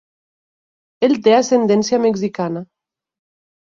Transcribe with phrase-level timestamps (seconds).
[1.07, 2.65] Ell té ascendència mexicana.